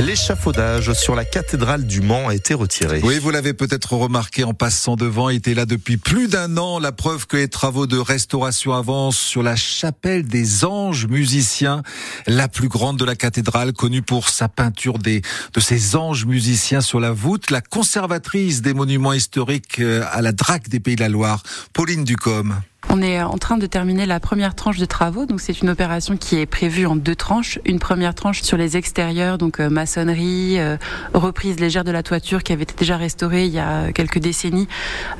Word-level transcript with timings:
L'échafaudage 0.00 0.94
sur 0.94 1.14
la 1.14 1.26
cathédrale 1.26 1.86
du 1.86 2.00
Mans 2.00 2.28
a 2.28 2.34
été 2.34 2.54
retiré. 2.54 3.00
Oui, 3.04 3.18
vous 3.18 3.30
l'avez 3.30 3.52
peut-être 3.52 3.92
remarqué 3.92 4.44
en 4.44 4.54
passant 4.54 4.96
devant, 4.96 5.28
il 5.28 5.36
était 5.36 5.52
là 5.52 5.66
depuis 5.66 5.98
plus 5.98 6.26
d'un 6.26 6.56
an. 6.56 6.78
La 6.78 6.90
preuve 6.90 7.26
que 7.26 7.36
les 7.36 7.48
travaux 7.48 7.86
de 7.86 7.98
restauration 7.98 8.72
avancent 8.72 9.18
sur 9.18 9.42
la 9.42 9.56
chapelle 9.56 10.26
des 10.26 10.64
anges 10.64 11.06
musiciens, 11.06 11.82
la 12.26 12.48
plus 12.48 12.68
grande 12.68 12.98
de 12.98 13.04
la 13.04 13.14
cathédrale, 13.14 13.74
connue 13.74 14.00
pour 14.00 14.30
sa 14.30 14.48
peinture 14.48 14.98
des, 14.98 15.20
de 15.52 15.60
ces 15.60 15.96
anges 15.96 16.24
musiciens 16.24 16.80
sur 16.80 16.98
la 16.98 17.12
voûte. 17.12 17.50
La 17.50 17.60
conservatrice 17.60 18.62
des 18.62 18.72
monuments 18.72 19.12
historiques 19.12 19.80
euh, 19.80 20.02
à 20.12 20.22
la 20.22 20.32
Drac 20.32 20.68
des 20.70 20.80
Pays 20.80 20.96
de 20.96 21.02
la 21.02 21.10
Loire, 21.10 21.42
Pauline 21.74 22.04
Ducombe. 22.04 22.54
On 22.92 23.02
est 23.02 23.22
en 23.22 23.38
train 23.38 23.56
de 23.56 23.66
terminer 23.66 24.04
la 24.04 24.18
première 24.18 24.56
tranche 24.56 24.78
de 24.78 24.84
travaux, 24.84 25.24
donc 25.24 25.40
c'est 25.40 25.60
une 25.60 25.70
opération 25.70 26.16
qui 26.16 26.36
est 26.36 26.46
prévue 26.46 26.86
en 26.86 26.96
deux 26.96 27.14
tranches. 27.14 27.60
Une 27.64 27.78
première 27.78 28.16
tranche 28.16 28.42
sur 28.42 28.56
les 28.56 28.76
extérieurs, 28.76 29.38
donc 29.38 29.60
euh, 29.60 29.70
maçonnerie, 29.70 30.58
euh, 30.58 30.76
reprise 31.14 31.60
légère 31.60 31.84
de 31.84 31.92
la 31.92 32.02
toiture 32.02 32.42
qui 32.42 32.52
avait 32.52 32.64
été 32.64 32.74
déjà 32.76 32.96
restaurée 32.96 33.46
il 33.46 33.52
y 33.52 33.60
a 33.60 33.92
quelques 33.92 34.18
décennies, 34.18 34.66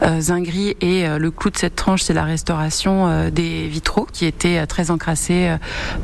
euh, 0.03 0.21
et 0.81 1.07
le 1.07 1.31
clou 1.31 1.51
de 1.51 1.57
cette 1.57 1.77
tranche 1.77 2.03
c'est 2.03 2.15
la 2.15 2.25
restauration 2.25 3.31
des 3.31 3.69
vitraux 3.69 4.07
qui 4.13 4.27
étaient 4.27 4.67
très 4.67 4.91
encrassés 4.91 5.55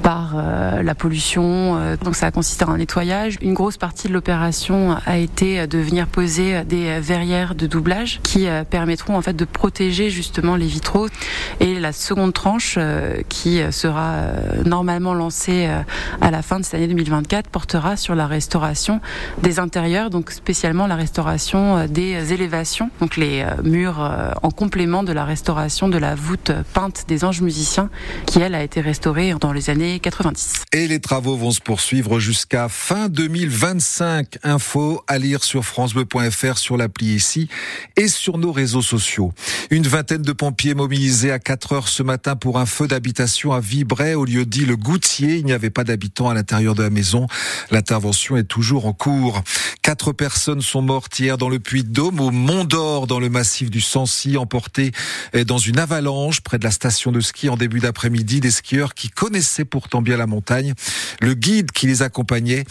par 0.02 0.36
la 0.82 0.94
pollution. 0.94 1.96
donc 2.02 2.16
ça 2.16 2.26
a 2.26 2.30
consisté 2.30 2.64
en 2.64 2.72
un 2.72 2.78
nettoyage. 2.78 3.38
Une 3.40 3.54
grosse 3.54 3.76
partie 3.76 4.08
de 4.08 4.12
l'opération 4.12 4.96
a 5.06 5.18
été 5.18 5.66
de 5.66 5.78
venir 5.78 6.06
poser 6.06 6.64
des 6.64 6.98
verrières 7.00 7.54
de 7.54 7.66
doublage 7.66 8.20
qui 8.22 8.46
permettront 8.68 9.16
en 9.16 9.22
fait 9.22 9.34
de 9.34 9.44
protéger 9.44 10.10
justement 10.10 10.56
les 10.56 10.66
vitraux. 10.66 11.08
Et 11.60 11.80
la 11.80 11.92
seconde 11.92 12.34
tranche, 12.34 12.74
euh, 12.76 13.22
qui 13.28 13.60
sera 13.70 14.14
euh, 14.14 14.62
normalement 14.64 15.14
lancée 15.14 15.66
euh, 15.66 15.82
à 16.20 16.30
la 16.30 16.42
fin 16.42 16.60
de 16.60 16.64
cette 16.64 16.74
année 16.74 16.86
2024, 16.88 17.48
portera 17.48 17.96
sur 17.96 18.14
la 18.14 18.26
restauration 18.26 19.00
des 19.42 19.58
intérieurs, 19.58 20.10
donc 20.10 20.30
spécialement 20.30 20.86
la 20.86 20.96
restauration 20.96 21.86
des 21.86 22.32
élévations, 22.32 22.90
donc 23.00 23.16
les 23.16 23.44
murs 23.62 23.98
en 24.42 24.50
complément 24.50 25.02
de 25.02 25.12
la 25.12 25.24
restauration 25.24 25.88
de 25.88 25.98
la 25.98 26.14
voûte 26.14 26.52
peinte 26.72 27.04
des 27.08 27.24
anges 27.24 27.40
musiciens, 27.40 27.90
qui 28.26 28.40
elle 28.40 28.54
a 28.54 28.62
été 28.62 28.80
restaurée 28.80 29.34
dans 29.40 29.52
les 29.52 29.70
années 29.70 30.00
90. 30.00 30.64
Et 30.72 30.86
les 30.88 31.00
travaux 31.00 31.36
vont 31.36 31.50
se 31.50 31.60
poursuivre 31.60 32.18
jusqu'à 32.18 32.68
fin 32.68 33.08
2025. 33.08 34.38
Info 34.42 35.02
à 35.06 35.18
lire 35.18 35.44
sur 35.44 35.64
francebleu.fr, 35.64 36.58
sur 36.58 36.76
l'appli 36.76 37.14
ici 37.14 37.48
et 37.96 38.08
sur 38.08 38.38
nos 38.38 38.52
réseaux 38.52 38.82
sociaux. 38.82 39.32
Une 39.70 39.86
vingtaine 39.86 40.22
de 40.22 40.32
pompiers 40.32 40.74
mobilisés 40.74 41.32
à 41.32 41.38
4 41.46 41.72
heures 41.74 41.88
ce 41.88 42.02
matin 42.02 42.34
pour 42.34 42.58
un 42.58 42.66
feu 42.66 42.88
d'habitation 42.88 43.52
à 43.52 43.60
Vibray, 43.60 44.14
au 44.14 44.24
lieu 44.24 44.44
dit 44.44 44.66
le 44.66 44.76
Goutier. 44.76 45.36
Il 45.36 45.44
n'y 45.44 45.52
avait 45.52 45.70
pas 45.70 45.84
d'habitants 45.84 46.28
à 46.28 46.34
l'intérieur 46.34 46.74
de 46.74 46.82
la 46.82 46.90
maison. 46.90 47.28
L'intervention 47.70 48.36
est 48.36 48.42
toujours 48.42 48.86
en 48.86 48.92
cours. 48.92 49.44
Quatre 49.80 50.10
personnes 50.10 50.60
sont 50.60 50.82
mortes 50.82 51.16
hier 51.20 51.38
dans 51.38 51.48
le 51.48 51.60
Puy-de-Dôme, 51.60 52.18
au 52.18 52.32
Mont 52.32 52.64
d'Or, 52.64 53.06
dans 53.06 53.20
le 53.20 53.28
massif 53.28 53.70
du 53.70 53.80
Sancy, 53.80 54.36
emportées 54.36 54.90
dans 55.46 55.58
une 55.58 55.78
avalanche 55.78 56.40
près 56.40 56.58
de 56.58 56.64
la 56.64 56.72
station 56.72 57.12
de 57.12 57.20
ski 57.20 57.48
en 57.48 57.56
début 57.56 57.78
d'après-midi. 57.78 58.40
Des 58.40 58.50
skieurs 58.50 58.94
qui 58.94 59.08
connaissaient 59.08 59.64
pourtant 59.64 60.02
bien 60.02 60.16
la 60.16 60.26
montagne. 60.26 60.74
Le 61.20 61.34
guide 61.34 61.70
qui 61.70 61.86
les 61.86 62.02
accompagnait 62.02 62.64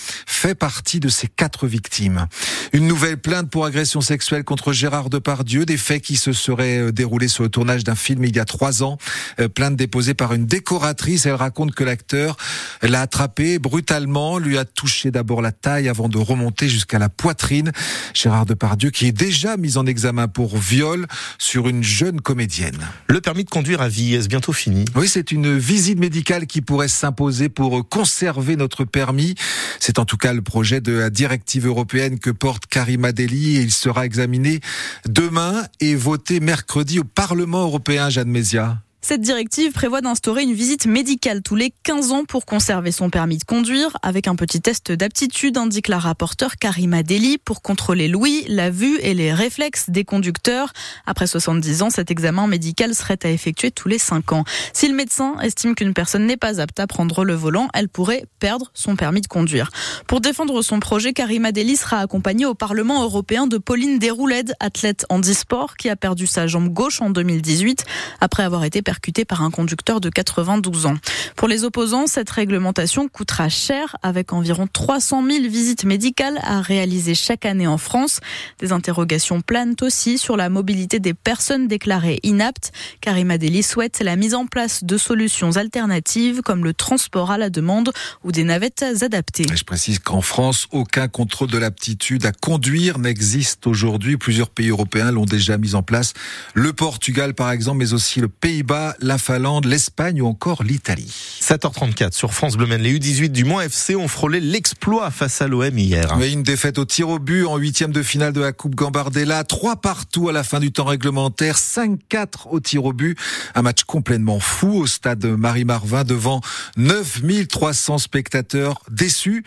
fait 0.46 0.54
partie 0.54 1.00
de 1.00 1.10
ces 1.10 1.28
quatre 1.28 1.66
victimes. 1.66 2.28
Une 2.72 2.86
nouvelle 2.86 3.18
plainte 3.18 3.50
pour 3.50 3.66
agression 3.66 4.00
sexuelle 4.00 4.44
contre 4.44 4.74
Gérard 4.74 5.10
Depardieu, 5.10 5.66
des 5.66 5.76
faits 5.76 6.04
qui 6.04 6.18
se 6.18 6.34
seraient 6.34 6.78
euh, 6.78 6.92
déroulés 6.92 7.30
sur 7.30 7.42
le 7.42 7.50
tournage 7.50 7.84
d'un 7.84 7.96
film 7.96 8.24
il 8.26 8.36
y 8.36 8.40
a 8.40 8.46
trois 8.46 8.84
ans. 8.84 9.00
Euh, 9.40 9.50
plainte 9.50 9.76
déposée 9.76 10.14
par 10.14 10.36
une 10.36 10.46
décoratrice. 10.46 11.26
Elle 11.26 11.34
raconte 11.34 11.74
que 11.74 11.84
l'acteur 11.84 12.38
l'a 12.84 13.02
attrapé 13.02 13.58
brutalement, 13.58 14.38
lui 14.38 14.60
a 14.60 14.66
touché 14.66 15.10
d'abord 15.10 15.42
la 15.42 15.52
taille 15.52 15.90
avant 15.90 16.10
de 16.10 16.20
remonter 16.20 16.70
jusqu'à 16.70 17.00
la 17.00 17.10
poitrine. 17.10 17.72
Gérard 18.14 18.46
Depardieu 18.46 18.92
qui 18.92 19.08
est 19.08 19.12
déjà 19.12 19.58
mis 19.58 19.78
en 19.78 19.88
examen 19.88 20.28
pour 20.28 20.60
viol 20.60 21.08
sur 21.40 21.68
une 21.68 21.82
jeune 21.82 22.22
comédienne. 22.22 22.88
Le 23.08 23.20
permis 23.20 23.46
de 23.46 23.50
conduire 23.50 23.82
à 23.82 23.88
vie 23.88 24.14
est 24.14 24.28
bientôt 24.28 24.54
fini 24.54 24.86
Oui, 24.94 25.08
c'est 25.08 25.32
une 25.32 25.58
visite 25.58 25.98
médicale 25.98 26.46
qui 26.46 26.62
pourrait 26.62 26.88
s'imposer 26.88 27.50
pour 27.50 27.90
conserver 27.90 28.56
notre 28.56 28.84
permis. 28.84 29.34
C'est 29.80 29.98
en 29.98 30.06
tout 30.06 30.18
cas 30.18 30.35
le 30.36 30.42
projet 30.42 30.82
de 30.82 31.10
directive 31.10 31.66
européenne 31.66 32.20
que 32.20 32.30
porte 32.30 32.68
Karima 32.68 33.12
Deli 33.12 33.56
il 33.56 33.72
sera 33.72 34.06
examiné 34.06 34.60
demain 35.08 35.64
et 35.80 35.96
voté 35.96 36.40
mercredi 36.40 37.00
au 37.00 37.04
Parlement 37.04 37.64
européen, 37.64 38.10
Jeanne 38.10 38.30
Mézia. 38.30 38.85
Cette 39.08 39.22
directive 39.22 39.72
prévoit 39.72 40.02
d'instaurer 40.02 40.42
une 40.42 40.54
visite 40.54 40.88
médicale 40.88 41.44
tous 41.44 41.56
les 41.56 41.72
15 41.84 42.12
ans 42.12 42.26
pour 42.26 42.44
conserver 42.44 42.92
son 42.92 43.12
permis 43.12 43.38
de 43.38 43.44
conduire, 43.44 43.96
avec 44.02 44.28
un 44.28 44.36
petit 44.36 44.62
test 44.62 44.92
d'aptitude, 44.92 45.60
indique 45.60 45.90
la 45.90 46.00
rapporteure 46.00 46.56
Karima 46.56 47.04
Deli, 47.04 47.38
pour 47.38 47.62
contrôler 47.62 48.08
l'ouïe, 48.08 48.46
la 48.48 48.72
vue 48.72 48.98
et 49.02 49.14
les 49.14 49.32
réflexes 49.32 49.92
des 49.92 50.06
conducteurs. 50.06 50.74
Après 51.06 51.28
70 51.28 51.84
ans, 51.84 51.92
cet 51.92 52.10
examen 52.10 52.48
médical 52.48 52.96
serait 52.96 53.20
à 53.22 53.30
effectuer 53.30 53.70
tous 53.70 53.88
les 53.88 54.00
5 54.00 54.32
ans. 54.32 54.44
Si 54.74 54.88
le 54.88 54.96
médecin 54.96 55.36
estime 55.40 55.76
qu'une 55.76 55.94
personne 55.94 56.26
n'est 56.26 56.36
pas 56.36 56.60
apte 56.60 56.80
à 56.80 56.88
prendre 56.88 57.24
le 57.24 57.36
volant, 57.36 57.68
elle 57.76 57.90
pourrait 57.90 58.26
perdre 58.40 58.72
son 58.74 58.96
permis 58.96 59.22
de 59.22 59.28
conduire. 59.28 59.70
Pour 60.08 60.20
défendre 60.20 60.64
son 60.64 60.80
projet, 60.80 61.14
Karima 61.14 61.52
Deli 61.52 61.76
sera 61.78 62.00
accompagnée 62.00 62.48
au 62.48 62.56
Parlement 62.56 63.04
européen 63.04 63.46
de 63.46 63.60
Pauline 63.60 64.00
Desroulèdes, 64.00 64.56
athlète 64.60 65.06
handisport, 65.10 65.78
qui 65.78 65.90
a 65.90 65.96
perdu 65.96 66.26
sa 66.26 66.48
jambe 66.48 66.70
gauche 66.70 67.04
en 67.04 67.12
2018 67.12 67.86
après 68.20 68.42
avoir 68.42 68.64
été 68.64 68.82
percuté 68.96 69.26
par 69.26 69.42
un 69.42 69.52
conducteur 69.52 70.00
de 70.00 70.10
92 70.10 70.86
ans. 70.86 70.96
Pour 71.36 71.50
les 71.50 71.66
opposants, 71.66 72.08
cette 72.08 72.30
réglementation 72.30 73.10
coûtera 73.10 73.50
cher 73.50 73.98
avec 74.04 74.32
environ 74.32 74.68
300 74.72 75.22
000 75.30 75.50
visites 75.50 75.84
médicales 75.84 76.40
à 76.44 76.62
réaliser 76.62 77.14
chaque 77.14 77.46
année 77.46 77.68
en 77.68 77.78
France. 77.78 78.22
Des 78.60 78.72
interrogations 78.72 79.42
planent 79.42 79.76
aussi 79.82 80.18
sur 80.18 80.38
la 80.38 80.48
mobilité 80.48 81.00
des 81.00 81.14
personnes 81.14 81.68
déclarées 81.68 82.22
inaptes. 82.24 82.72
Karima 83.02 83.38
Deli 83.38 83.64
souhaite 83.64 84.00
la 84.02 84.16
mise 84.16 84.34
en 84.34 84.46
place 84.46 84.86
de 84.86 84.98
solutions 84.98 85.58
alternatives 85.58 86.42
comme 86.42 86.64
le 86.64 86.74
transport 86.74 87.32
à 87.32 87.38
la 87.38 87.50
demande 87.50 87.92
ou 88.24 88.32
des 88.32 88.46
navettes 88.46 88.86
adaptées. 89.02 89.46
Je 89.54 89.64
précise 89.66 90.00
qu'en 90.00 90.22
France, 90.22 90.68
aucun 90.72 91.10
contrôle 91.10 91.50
de 91.50 91.58
l'aptitude 91.58 92.26
à 92.26 92.32
conduire 92.32 92.98
n'existe 92.98 93.68
aujourd'hui. 93.68 94.16
Plusieurs 94.16 94.50
pays 94.50 94.70
européens 94.70 95.12
l'ont 95.12 95.26
déjà 95.26 95.58
mis 95.58 95.76
en 95.76 95.84
place. 95.84 96.14
Le 96.54 96.72
Portugal, 96.72 97.34
par 97.34 97.52
exemple, 97.52 97.80
mais 97.80 97.92
aussi 97.92 98.22
le 98.22 98.30
Pays-Bas 98.30 98.85
la 99.00 99.18
Finlande, 99.18 99.66
l'Espagne 99.66 100.22
ou 100.22 100.28
encore 100.28 100.64
l'Italie. 100.64 101.14
7h34 101.42 102.14
sur 102.14 102.34
France 102.34 102.58
Bleu 102.58 102.66
Les 102.78 103.00
U18 103.00 103.30
du 103.30 103.46
Mans 103.46 103.62
FC 103.62 103.96
ont 103.96 104.08
frôlé 104.08 104.40
l'exploit 104.40 105.12
face 105.12 105.42
à 105.42 105.48
l'OM 105.48 105.78
hier. 105.78 106.18
Mais 106.18 106.32
une 106.32 106.44
défaite 106.44 106.78
au 106.78 106.86
tir 106.86 107.10
au 107.10 107.20
but 107.20 107.46
en 107.46 107.58
huitième 107.58 107.92
de 107.92 108.04
finale 108.04 108.34
de 108.34 108.42
la 108.42 108.52
Coupe 108.52 108.76
Gambardella. 108.76 109.44
Trois 109.44 109.78
partout 109.78 110.30
à 110.30 110.32
la 110.32 110.44
fin 110.44 110.60
du 110.60 110.72
temps 110.72 110.86
réglementaire. 110.86 111.58
5-4 111.58 112.50
au 112.50 112.60
tir 112.60 112.86
au 112.86 112.94
but. 112.94 113.18
Un 113.56 113.62
match 113.62 113.84
complètement 113.84 114.40
fou 114.40 114.74
au 114.74 114.88
stade 114.88 115.26
Marie-Marvin 115.26 116.04
devant 116.04 116.42
9300 116.78 117.98
spectateurs 117.98 118.82
déçus 118.90 119.44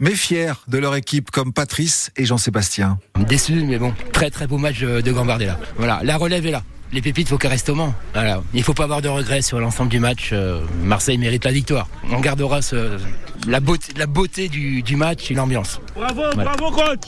mais 0.00 0.14
fiers 0.14 0.52
de 0.68 0.78
leur 0.78 0.94
équipe 0.94 1.32
comme 1.32 1.52
Patrice 1.52 2.12
et 2.16 2.24
Jean-Sébastien. 2.24 3.00
Déçu, 3.28 3.64
mais 3.64 3.78
bon, 3.78 3.92
très 4.12 4.30
très 4.30 4.46
beau 4.46 4.56
match 4.56 4.80
de 4.80 5.12
Gambardella. 5.12 5.58
Voilà, 5.76 6.00
la 6.04 6.16
relève 6.16 6.46
est 6.46 6.52
là 6.52 6.62
les 6.92 7.02
pépites, 7.02 7.28
faut 7.28 7.38
qu'elles 7.38 7.50
restent 7.50 7.68
au 7.68 7.74
Mans. 7.74 7.94
Voilà. 8.14 8.42
Il 8.54 8.62
faut 8.62 8.74
pas 8.74 8.84
avoir 8.84 9.02
de 9.02 9.08
regrets 9.08 9.42
sur 9.42 9.60
l'ensemble 9.60 9.90
du 9.90 10.00
match. 10.00 10.30
Euh, 10.32 10.60
Marseille 10.82 11.18
mérite 11.18 11.44
la 11.44 11.52
victoire. 11.52 11.88
On 12.10 12.20
gardera 12.20 12.60
la 13.46 13.60
beauté, 13.60 13.92
la 13.96 14.06
beauté 14.06 14.48
du, 14.48 14.96
match 14.96 15.30
et 15.30 15.34
l'ambiance. 15.34 15.80
Bravo, 15.94 16.22
bravo 16.34 16.70
coach 16.70 17.00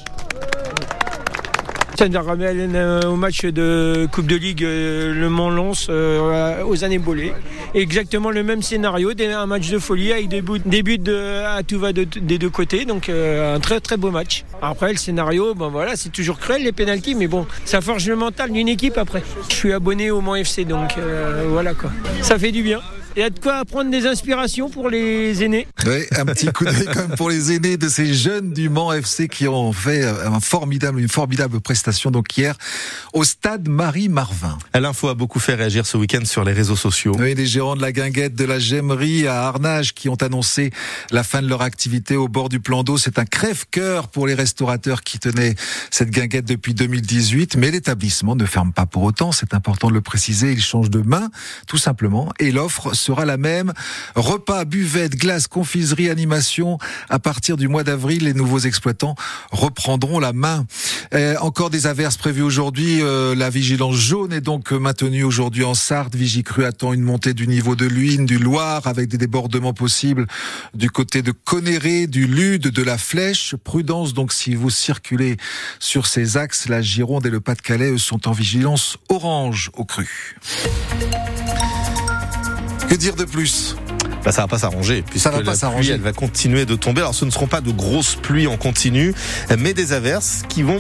ça 2.01 2.23
ramène 2.23 2.73
euh, 2.77 3.03
au 3.03 3.17
match 3.17 3.45
de 3.45 4.09
Coupe 4.11 4.27
de 4.27 4.37
Ligue 4.37 4.65
euh, 4.65 5.13
Le 5.13 5.29
Mans-Lens 5.29 5.91
aux 5.91 6.85
années 6.85 6.99
bolées. 6.99 7.35
Exactement 7.75 8.31
le 8.31 8.43
même 8.43 8.63
scénario, 8.63 9.11
un 9.21 9.47
match 9.47 9.69
de 9.69 9.79
folie 9.79 10.11
avec 10.11 10.29
des 10.29 10.41
buts, 10.41 10.63
buts 10.65 10.99
à 11.47 11.63
tout 11.63 11.79
va 11.79 11.93
des 11.93 12.07
deux 12.07 12.49
côtés. 12.49 12.87
Donc 12.87 13.11
un 13.11 13.61
très 13.61 13.81
très 13.81 13.99
beau 13.99 14.11
match. 14.11 14.45
Après 14.63 14.93
le 14.93 14.97
scénario, 14.97 15.55
bon 15.55 15.69
voilà, 15.69 15.95
c'est 15.95 16.09
toujours 16.09 16.39
cruel 16.39 16.63
les 16.63 16.73
pénalties, 16.73 17.15
mais 17.15 17.27
bon, 17.27 17.47
ça 17.67 17.83
forge 17.83 18.09
le 18.09 18.17
mental 18.17 18.51
d'une 18.51 18.69
équipe 18.69 18.97
après. 18.97 19.23
Je 19.51 19.55
suis 19.55 19.73
abonné 19.75 20.11
au 20.11 20.23
Mans 20.23 20.37
FC, 20.37 20.65
donc 20.65 20.97
voilà 21.49 21.75
quoi. 21.75 21.91
Ça 22.23 22.39
fait 22.39 22.53
du 22.53 22.63
bien. 22.63 22.81
Il 23.17 23.21
y 23.21 23.25
a 23.25 23.31
de 23.31 23.41
quoi 23.41 23.65
prendre 23.65 23.91
des 23.91 24.07
inspirations 24.07 24.71
pour 24.71 24.89
les 24.89 25.43
aînés. 25.43 25.67
Oui, 25.85 26.05
un 26.17 26.25
petit 26.27 26.47
coup 26.53 26.65
d'œil 26.65 26.87
quand 26.93 27.09
même 27.09 27.17
pour 27.17 27.29
les 27.29 27.53
aînés 27.53 27.77
de 27.77 27.89
ces 27.89 28.15
jeunes 28.15 28.53
du 28.53 28.69
Mans 28.69 28.93
FC 28.93 29.27
qui 29.27 29.49
ont 29.49 29.73
fait 29.73 30.05
un 30.05 30.39
formidable, 30.39 31.01
une 31.01 31.09
formidable 31.09 31.61
prestation 31.61 32.13
donc 32.13 32.37
hier 32.37 32.57
au 33.13 33.25
stade 33.25 33.69
Marie-Marvin. 33.69 34.57
L'info 34.75 35.09
a 35.09 35.15
beaucoup 35.15 35.41
fait 35.41 35.55
réagir 35.55 35.87
ce 35.87 35.97
week-end 35.97 36.25
sur 36.25 36.45
les 36.45 36.53
réseaux 36.53 36.77
sociaux. 36.77 37.17
Oui, 37.19 37.35
les 37.35 37.47
gérants 37.47 37.75
de 37.75 37.83
la 37.83 37.91
guinguette 37.91 38.37
de 38.37 38.45
la 38.45 38.61
Gemmerie 38.61 39.27
à 39.27 39.49
Arnage 39.49 39.93
qui 39.93 40.09
ont 40.09 40.23
annoncé 40.23 40.71
la 41.11 41.25
fin 41.25 41.43
de 41.43 41.49
leur 41.49 41.63
activité 41.63 42.15
au 42.15 42.29
bord 42.29 42.49
du 42.49 42.61
plan 42.61 42.85
d'eau. 42.85 42.97
C'est 42.97 43.19
un 43.19 43.25
crève-cœur 43.25 44.07
pour 44.07 44.29
les 44.29 44.35
restaurateurs 44.35 45.03
qui 45.03 45.19
tenaient 45.19 45.57
cette 45.91 46.11
guinguette 46.11 46.45
depuis 46.45 46.75
2018. 46.75 47.57
Mais 47.57 47.73
l'établissement 47.73 48.37
ne 48.37 48.47
ferme 48.47 48.73
pas 48.73 48.87
pour 48.87 49.03
autant. 49.03 49.33
C'est 49.33 49.53
important 49.53 49.89
de 49.89 49.95
le 49.95 50.01
préciser. 50.01 50.53
Il 50.53 50.63
change 50.63 50.91
de 50.91 51.01
main, 51.01 51.29
tout 51.67 51.79
simplement. 51.79 52.33
Et 52.39 52.53
l'offre 52.53 52.95
sera 53.01 53.25
la 53.25 53.37
même. 53.37 53.73
Repas, 54.15 54.65
buvette, 54.65 55.17
glace, 55.17 55.49
confiserie, 55.49 56.09
animation. 56.09 56.79
À 57.09 57.19
partir 57.19 57.57
du 57.57 57.69
mois 57.69 57.85
d'avril, 57.85 58.25
les 58.25 58.35
nouveaux 58.35 58.61
exploitants 58.61 59.15
reprendront 59.51 60.21
la 60.21 60.33
main. 60.33 60.67
Euh, 61.15 61.37
encore 61.41 61.71
des 61.71 61.87
averses 61.87 62.17
prévues 62.17 62.43
aujourd'hui. 62.43 63.01
Euh, 63.03 63.35
la 63.35 63.51
vigilance 63.51 63.97
jaune 63.97 64.33
est 64.33 64.41
donc 64.41 64.73
maintenue 64.73 65.25
aujourd'hui 65.25 65.65
en 65.65 65.75
Sarthe. 65.75 66.15
Vigicru 66.15 66.65
attend 66.65 66.93
une 66.93 67.03
montée 67.03 67.35
du 67.35 67.47
niveau 67.47 67.77
de 67.77 67.87
l'Uine, 67.87 68.27
du 68.27 68.39
Loire, 68.39 68.87
avec 68.87 69.09
des 69.09 69.19
débordements 69.19 69.75
possibles 69.75 70.27
du 70.75 70.91
côté 70.91 71.23
de 71.23 71.33
Conéré, 71.33 72.07
du 72.07 72.27
Lude, 72.27 72.69
de 72.69 72.83
la 72.83 72.99
Flèche. 72.99 73.55
Prudence 73.65 74.15
donc 74.15 74.33
si 74.33 74.55
vous 74.55 74.71
circulez 74.71 75.37
sur 75.79 76.07
ces 76.07 76.37
axes. 76.37 76.69
La 76.69 76.83
Gironde 76.83 77.27
et 77.27 77.31
le 77.31 77.41
Pas-de-Calais 77.41 77.97
sont 77.99 78.29
en 78.29 78.33
vigilance 78.33 78.97
orange 79.09 79.71
au 79.75 79.85
cru. 79.85 80.37
Que 82.91 82.97
dire 82.97 83.15
de 83.15 83.25
plus? 83.25 83.77
Bah, 84.25 84.33
ça 84.33 84.43
va 84.43 84.49
pas 84.49 84.59
s'arranger 84.59 85.03
puisque 85.03 85.23
ça 85.23 85.31
va 85.31 85.39
pas 85.39 85.53
la 85.53 85.57
s'arranger. 85.57 85.83
pluie 85.83 85.95
elle 85.95 86.01
va 86.01 86.13
continuer 86.13 86.67
de 86.67 86.75
tomber. 86.75 87.01
Alors 87.01 87.15
ce 87.15 87.25
ne 87.25 87.31
seront 87.31 87.47
pas 87.47 87.61
de 87.61 87.71
grosses 87.71 88.17
pluies 88.17 88.49
en 88.49 88.57
continu, 88.57 89.15
mais 89.59 89.73
des 89.75 89.93
averses 89.93 90.43
qui 90.49 90.63
vont 90.63 90.79